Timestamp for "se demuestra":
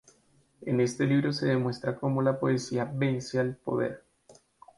1.31-1.95